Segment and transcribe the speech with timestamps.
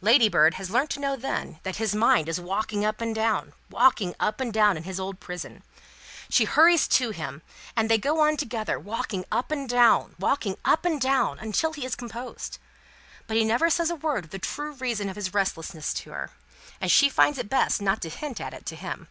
[0.00, 4.14] Ladybird has learnt to know then that his mind is walking up and down, walking
[4.20, 5.64] up and down, in his old prison.
[6.30, 7.42] She hurries to him,
[7.74, 11.84] and they go on together, walking up and down, walking up and down, until he
[11.84, 12.58] is composed.
[13.26, 16.30] But he never says a word of the true reason of his restlessness, to her,
[16.80, 19.08] and she finds it best not to hint at it to him.